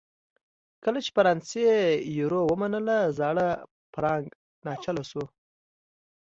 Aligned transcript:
کله 0.83 0.99
چې 1.05 1.11
فرانسې 1.17 1.65
یورو 2.17 2.41
ومنله 2.51 2.97
زاړه 3.17 3.47
فرانک 3.93 4.29
ناچله 4.65 5.03
شول. 5.09 5.27